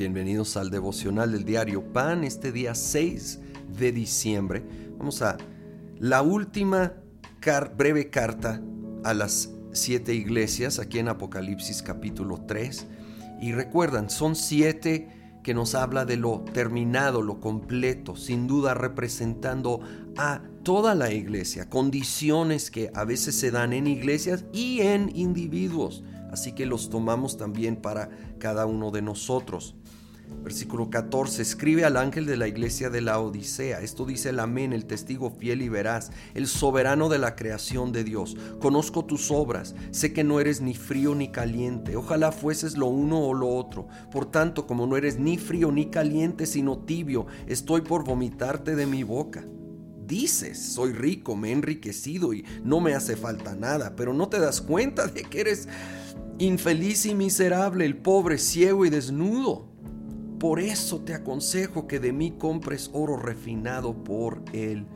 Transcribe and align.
Bienvenidos 0.00 0.56
al 0.56 0.70
devocional 0.70 1.32
del 1.32 1.44
diario 1.44 1.92
Pan, 1.92 2.24
este 2.24 2.52
día 2.52 2.74
6 2.74 3.38
de 3.76 3.92
diciembre. 3.92 4.64
Vamos 4.96 5.20
a 5.20 5.36
la 5.98 6.22
última 6.22 6.94
breve 7.76 8.08
carta 8.08 8.62
a 9.04 9.12
las 9.12 9.50
siete 9.72 10.14
iglesias 10.14 10.78
aquí 10.78 11.00
en 11.00 11.08
Apocalipsis 11.08 11.82
capítulo 11.82 12.46
3. 12.46 12.86
Y 13.42 13.52
recuerdan, 13.52 14.08
son 14.08 14.36
siete 14.36 15.36
que 15.44 15.52
nos 15.52 15.74
habla 15.74 16.06
de 16.06 16.16
lo 16.16 16.46
terminado, 16.54 17.20
lo 17.20 17.38
completo, 17.38 18.16
sin 18.16 18.46
duda 18.46 18.72
representando 18.72 19.80
a 20.16 20.40
toda 20.62 20.94
la 20.94 21.12
iglesia, 21.12 21.68
condiciones 21.68 22.70
que 22.70 22.90
a 22.94 23.04
veces 23.04 23.34
se 23.38 23.50
dan 23.50 23.74
en 23.74 23.86
iglesias 23.86 24.46
y 24.50 24.80
en 24.80 25.14
individuos. 25.14 26.02
Así 26.30 26.52
que 26.52 26.64
los 26.64 26.88
tomamos 26.88 27.36
también 27.36 27.76
para 27.76 28.08
cada 28.38 28.64
uno 28.64 28.90
de 28.92 29.02
nosotros. 29.02 29.74
Versículo 30.42 30.88
14, 30.88 31.42
escribe 31.42 31.84
al 31.84 31.96
ángel 31.96 32.24
de 32.24 32.36
la 32.36 32.48
iglesia 32.48 32.88
de 32.88 33.02
la 33.02 33.20
Odisea. 33.20 33.82
Esto 33.82 34.06
dice 34.06 34.30
el 34.30 34.40
amén, 34.40 34.72
el 34.72 34.86
testigo 34.86 35.30
fiel 35.30 35.60
y 35.60 35.68
veraz, 35.68 36.10
el 36.34 36.46
soberano 36.46 37.08
de 37.08 37.18
la 37.18 37.36
creación 37.36 37.92
de 37.92 38.04
Dios. 38.04 38.36
Conozco 38.58 39.04
tus 39.04 39.30
obras, 39.30 39.74
sé 39.90 40.12
que 40.14 40.24
no 40.24 40.40
eres 40.40 40.62
ni 40.62 40.74
frío 40.74 41.14
ni 41.14 41.28
caliente. 41.28 41.94
Ojalá 41.94 42.32
fueses 42.32 42.78
lo 42.78 42.86
uno 42.86 43.20
o 43.20 43.34
lo 43.34 43.48
otro. 43.48 43.88
Por 44.10 44.30
tanto, 44.30 44.66
como 44.66 44.86
no 44.86 44.96
eres 44.96 45.18
ni 45.18 45.36
frío 45.36 45.70
ni 45.70 45.86
caliente, 45.86 46.46
sino 46.46 46.78
tibio, 46.78 47.26
estoy 47.46 47.82
por 47.82 48.04
vomitarte 48.04 48.76
de 48.76 48.86
mi 48.86 49.02
boca. 49.02 49.44
Dices, 50.06 50.58
soy 50.58 50.92
rico, 50.92 51.36
me 51.36 51.50
he 51.50 51.52
enriquecido 51.52 52.34
y 52.34 52.44
no 52.64 52.80
me 52.80 52.94
hace 52.94 53.14
falta 53.14 53.54
nada, 53.54 53.94
pero 53.94 54.14
no 54.14 54.28
te 54.28 54.40
das 54.40 54.60
cuenta 54.60 55.06
de 55.06 55.22
que 55.22 55.40
eres 55.40 55.68
infeliz 56.38 57.06
y 57.06 57.14
miserable, 57.14 57.84
el 57.84 57.96
pobre, 57.96 58.38
ciego 58.38 58.84
y 58.84 58.90
desnudo. 58.90 59.69
Por 60.40 60.58
eso 60.58 61.02
te 61.02 61.12
aconsejo 61.12 61.86
que 61.86 62.00
de 62.00 62.14
mí 62.14 62.30
compres 62.30 62.88
oro 62.94 63.18
refinado 63.18 63.92
por 63.92 64.42
el 64.54 64.86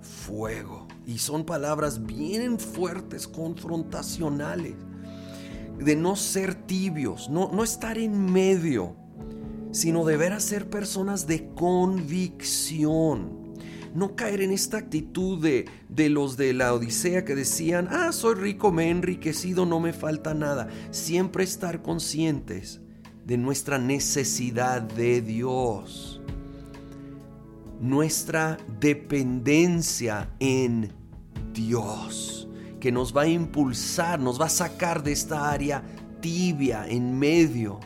fuego. 0.00 0.88
Y 1.06 1.18
son 1.18 1.44
palabras 1.44 2.04
bien 2.04 2.58
fuertes, 2.58 3.28
confrontacionales. 3.28 4.74
De 5.78 5.94
no 5.94 6.16
ser 6.16 6.56
tibios, 6.56 7.30
no, 7.30 7.48
no 7.52 7.62
estar 7.62 7.96
en 7.96 8.32
medio, 8.32 8.96
sino 9.70 10.04
de 10.04 10.16
ver 10.16 10.32
a 10.32 10.40
ser 10.40 10.68
personas 10.68 11.28
de 11.28 11.48
convicción 11.54 13.38
no 13.94 14.16
caer 14.16 14.42
en 14.42 14.52
esta 14.52 14.76
actitud 14.78 15.40
de, 15.42 15.64
de, 15.88 16.10
los 16.10 16.36
de 16.36 16.52
la 16.52 16.74
Odisea 16.74 17.24
que 17.24 17.34
decían, 17.34 17.88
ah, 17.90 18.12
soy 18.12 18.34
rico, 18.34 18.70
me 18.70 18.86
he 18.86 18.90
enriquecido, 18.90 19.64
no 19.64 19.80
me 19.80 19.92
falta 19.94 20.34
nada. 20.34 20.68
Siempre 20.90 21.42
estar 21.42 21.80
conscientes 21.82 22.82
de 23.28 23.36
nuestra 23.36 23.78
necesidad 23.78 24.80
de 24.80 25.20
Dios, 25.20 26.18
nuestra 27.78 28.56
dependencia 28.80 30.30
en 30.40 30.90
Dios, 31.52 32.48
que 32.80 32.90
nos 32.90 33.14
va 33.14 33.22
a 33.22 33.28
impulsar, 33.28 34.18
nos 34.18 34.40
va 34.40 34.46
a 34.46 34.48
sacar 34.48 35.02
de 35.02 35.12
esta 35.12 35.50
área 35.50 35.82
tibia 36.22 36.86
en 36.88 37.18
medio 37.18 37.80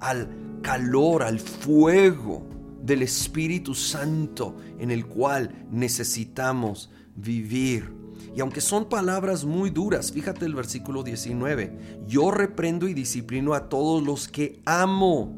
al 0.00 0.28
calor, 0.60 1.22
al 1.22 1.38
fuego 1.38 2.44
del 2.82 3.02
Espíritu 3.02 3.76
Santo 3.76 4.56
en 4.80 4.90
el 4.90 5.06
cual 5.06 5.66
necesitamos 5.70 6.90
vivir. 7.14 7.92
Y 8.34 8.40
aunque 8.40 8.60
son 8.60 8.88
palabras 8.88 9.44
muy 9.44 9.70
duras, 9.70 10.12
fíjate 10.12 10.44
el 10.44 10.54
versículo 10.54 11.02
19, 11.02 12.02
yo 12.06 12.30
reprendo 12.30 12.88
y 12.88 12.94
disciplino 12.94 13.54
a 13.54 13.68
todos 13.68 14.02
los 14.02 14.28
que 14.28 14.60
amo. 14.64 15.32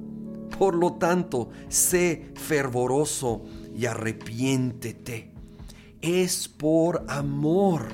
Por 0.58 0.74
lo 0.74 0.94
tanto, 0.94 1.50
sé 1.68 2.32
fervoroso 2.34 3.44
y 3.76 3.86
arrepiéntete. 3.86 5.32
Es 6.00 6.48
por 6.48 7.04
amor. 7.08 7.86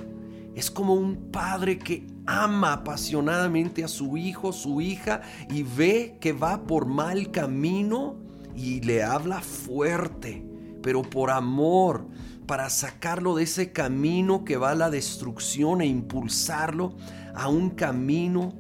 Es 0.55 0.71
como 0.71 0.95
un 0.95 1.31
padre 1.33 1.79
que 1.79 2.06
ama 2.27 2.75
apasionadamente 2.75 3.83
a 3.83 3.89
su 3.89 4.17
hijo, 4.17 4.53
su 4.53 4.81
hija, 4.81 5.23
y 5.51 5.62
ve 5.62 6.19
que 6.21 6.33
va 6.33 6.65
por 6.65 6.87
mal 6.87 7.31
camino 7.31 8.17
y 8.55 8.81
le 8.81 9.03
habla 9.03 9.41
fuerte, 9.41 10.45
pero 10.82 11.03
por 11.03 11.31
amor 11.31 12.06
para 12.47 12.69
sacarlo 12.70 13.34
de 13.37 13.44
ese 13.44 13.72
camino 13.72 14.44
que 14.44 14.56
va 14.56 14.70
a 14.70 14.75
la 14.75 14.91
destrucción 14.91 15.81
e 15.81 15.87
impulsarlo 15.87 16.94
a 17.34 17.48
un 17.48 17.70
camino 17.70 18.53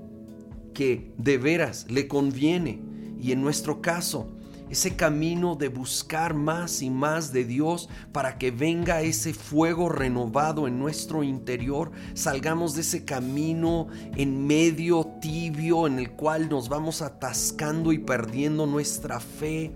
que 0.72 1.12
de 1.18 1.38
veras 1.38 1.86
le 1.90 2.08
conviene. 2.08 2.80
Y 3.20 3.32
en 3.32 3.42
nuestro 3.42 3.82
caso, 3.82 4.28
ese 4.72 4.96
camino 4.96 5.54
de 5.54 5.68
buscar 5.68 6.32
más 6.32 6.80
y 6.80 6.88
más 6.88 7.30
de 7.32 7.44
Dios 7.44 7.90
para 8.10 8.38
que 8.38 8.50
venga 8.50 9.02
ese 9.02 9.34
fuego 9.34 9.90
renovado 9.90 10.66
en 10.66 10.78
nuestro 10.78 11.22
interior, 11.22 11.92
salgamos 12.14 12.74
de 12.74 12.80
ese 12.80 13.04
camino 13.04 13.88
en 14.16 14.46
medio 14.46 15.04
tibio 15.20 15.86
en 15.86 15.98
el 15.98 16.12
cual 16.12 16.48
nos 16.48 16.70
vamos 16.70 17.02
atascando 17.02 17.92
y 17.92 17.98
perdiendo 17.98 18.66
nuestra 18.66 19.20
fe, 19.20 19.72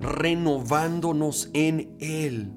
renovándonos 0.00 1.50
en 1.52 1.96
Él 2.00 2.52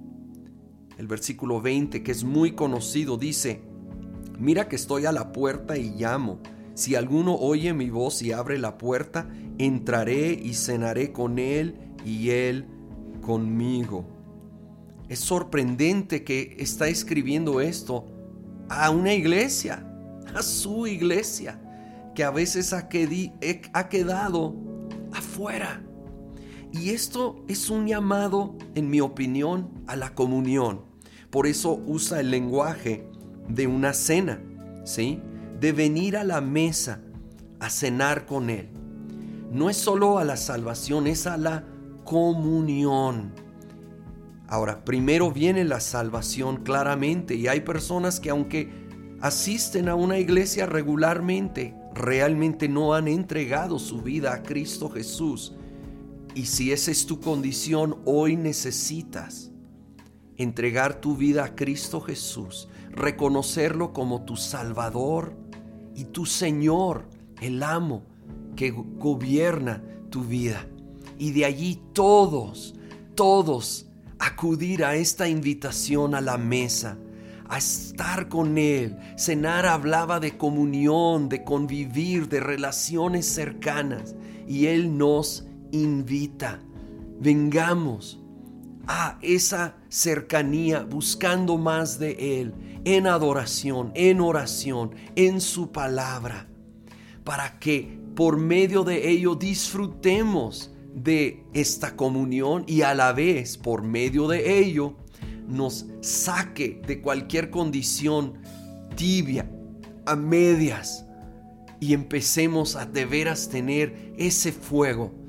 el 1.01 1.07
versículo 1.07 1.61
20, 1.61 2.03
que 2.03 2.11
es 2.11 2.23
muy 2.23 2.51
conocido, 2.51 3.17
dice, 3.17 3.63
mira 4.37 4.67
que 4.67 4.75
estoy 4.75 5.07
a 5.07 5.11
la 5.11 5.31
puerta 5.31 5.75
y 5.75 5.89
llamo. 5.95 6.39
Si 6.75 6.93
alguno 6.93 7.33
oye 7.33 7.73
mi 7.73 7.89
voz 7.89 8.21
y 8.21 8.31
abre 8.33 8.59
la 8.59 8.77
puerta, 8.77 9.27
entraré 9.57 10.33
y 10.33 10.53
cenaré 10.53 11.11
con 11.11 11.39
él 11.39 11.75
y 12.05 12.29
él 12.29 12.67
conmigo. 13.19 14.05
Es 15.09 15.17
sorprendente 15.17 16.23
que 16.23 16.55
está 16.59 16.87
escribiendo 16.87 17.61
esto 17.61 18.05
a 18.69 18.91
una 18.91 19.15
iglesia, 19.15 19.83
a 20.35 20.43
su 20.43 20.85
iglesia, 20.85 21.59
que 22.13 22.23
a 22.23 22.29
veces 22.29 22.73
ha, 22.73 22.89
quedado 22.89 24.55
afuera. 25.11 25.81
Y 26.71 26.91
esto 26.91 27.43
es 27.47 27.69
un 27.69 27.87
llamado, 27.87 28.55
en 28.75 28.89
mi 28.89 29.01
opinión, 29.01 29.69
a 29.87 29.95
la 29.95 30.15
comunión. 30.15 30.81
Por 31.29 31.47
eso 31.47 31.81
usa 31.85 32.19
el 32.19 32.31
lenguaje 32.31 33.07
de 33.47 33.67
una 33.67 33.93
cena, 33.93 34.41
¿sí? 34.85 35.21
De 35.59 35.73
venir 35.73 36.17
a 36.17 36.23
la 36.23 36.41
mesa 36.41 37.01
a 37.59 37.69
cenar 37.69 38.25
con 38.25 38.49
Él. 38.49 38.69
No 39.51 39.69
es 39.69 39.77
solo 39.77 40.17
a 40.17 40.23
la 40.23 40.37
salvación, 40.37 41.07
es 41.07 41.27
a 41.27 41.37
la 41.37 41.65
comunión. 42.05 43.33
Ahora, 44.47 44.83
primero 44.83 45.31
viene 45.31 45.63
la 45.63 45.79
salvación 45.79 46.57
claramente 46.63 47.35
y 47.35 47.47
hay 47.47 47.61
personas 47.61 48.19
que 48.19 48.29
aunque 48.29 48.69
asisten 49.21 49.87
a 49.87 49.95
una 49.95 50.19
iglesia 50.19 50.65
regularmente, 50.65 51.75
realmente 51.93 52.67
no 52.67 52.93
han 52.93 53.07
entregado 53.07 53.79
su 53.79 54.01
vida 54.01 54.33
a 54.33 54.43
Cristo 54.43 54.89
Jesús. 54.89 55.55
Y 56.33 56.45
si 56.45 56.71
esa 56.71 56.91
es 56.91 57.05
tu 57.05 57.19
condición, 57.19 57.97
hoy 58.05 58.37
necesitas 58.37 59.51
entregar 60.37 61.01
tu 61.01 61.15
vida 61.15 61.43
a 61.43 61.55
Cristo 61.55 62.01
Jesús, 62.01 62.69
reconocerlo 62.91 63.93
como 63.93 64.23
tu 64.23 64.37
Salvador 64.37 65.35
y 65.95 66.05
tu 66.05 66.25
Señor, 66.25 67.05
el 67.41 67.61
amo 67.63 68.03
que 68.55 68.71
gobierna 68.71 69.83
tu 70.09 70.23
vida. 70.23 70.65
Y 71.17 71.31
de 71.31 71.45
allí 71.45 71.79
todos, 71.93 72.75
todos 73.15 73.87
acudir 74.19 74.85
a 74.85 74.95
esta 74.95 75.27
invitación 75.27 76.15
a 76.15 76.21
la 76.21 76.37
mesa, 76.37 76.97
a 77.49 77.57
estar 77.57 78.29
con 78.29 78.57
Él. 78.57 78.97
Cenar 79.17 79.65
hablaba 79.65 80.19
de 80.19 80.37
comunión, 80.37 81.27
de 81.27 81.43
convivir, 81.43 82.29
de 82.29 82.39
relaciones 82.39 83.25
cercanas. 83.25 84.15
Y 84.47 84.67
Él 84.67 84.97
nos 84.97 85.45
invita. 85.71 86.59
Vengamos 87.19 88.19
a 88.87 89.17
esa 89.21 89.75
cercanía, 89.89 90.83
buscando 90.83 91.57
más 91.57 91.99
de 91.99 92.41
Él, 92.41 92.53
en 92.83 93.07
adoración, 93.07 93.91
en 93.95 94.21
oración, 94.21 94.95
en 95.15 95.39
su 95.39 95.71
palabra, 95.71 96.47
para 97.23 97.59
que 97.59 97.99
por 98.15 98.37
medio 98.37 98.83
de 98.83 99.09
ello 99.09 99.35
disfrutemos 99.35 100.71
de 100.93 101.45
esta 101.53 101.95
comunión 101.95 102.65
y 102.67 102.81
a 102.81 102.93
la 102.93 103.13
vez 103.13 103.57
por 103.57 103.81
medio 103.81 104.27
de 104.27 104.59
ello 104.59 104.97
nos 105.47 105.85
saque 106.01 106.81
de 106.85 107.01
cualquier 107.01 107.49
condición 107.49 108.33
tibia, 108.95 109.49
a 110.05 110.15
medias, 110.15 111.05
y 111.79 111.93
empecemos 111.93 112.75
a 112.75 112.85
de 112.85 113.05
veras 113.05 113.49
tener 113.49 114.13
ese 114.17 114.51
fuego 114.51 115.20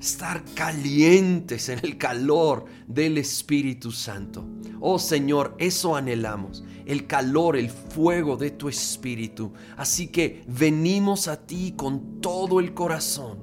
estar 0.00 0.44
calientes 0.54 1.68
en 1.68 1.80
el 1.82 1.98
calor 1.98 2.66
del 2.86 3.18
Espíritu 3.18 3.90
Santo. 3.90 4.46
Oh 4.80 4.98
Señor, 4.98 5.56
eso 5.58 5.96
anhelamos, 5.96 6.64
el 6.86 7.06
calor, 7.06 7.56
el 7.56 7.68
fuego 7.70 8.36
de 8.36 8.50
tu 8.50 8.68
Espíritu. 8.68 9.52
Así 9.76 10.08
que 10.08 10.44
venimos 10.46 11.26
a 11.26 11.46
ti 11.46 11.74
con 11.76 12.20
todo 12.20 12.60
el 12.60 12.74
corazón, 12.74 13.38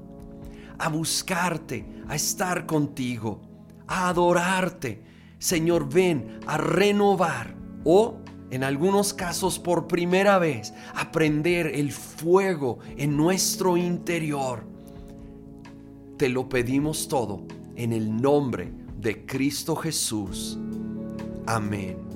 a 0.77 0.87
buscarte, 0.89 1.85
a 2.07 2.15
estar 2.15 2.65
contigo, 2.65 3.41
a 3.87 4.09
adorarte. 4.09 5.03
Señor, 5.39 5.89
ven 5.93 6.39
a 6.47 6.57
renovar 6.57 7.55
o, 7.83 8.19
en 8.49 8.63
algunos 8.63 9.13
casos 9.13 9.59
por 9.59 9.87
primera 9.87 10.39
vez, 10.39 10.73
aprender 10.93 11.67
el 11.67 11.91
fuego 11.91 12.79
en 12.95 13.17
nuestro 13.17 13.75
interior 13.75 14.74
te 16.17 16.29
lo 16.29 16.47
pedimos 16.47 17.09
todo 17.09 17.45
en 17.75 17.91
el 17.91 18.15
nombre 18.15 18.71
de 19.01 19.25
Cristo 19.25 19.75
Jesús. 19.75 20.57
Amén. 21.45 22.14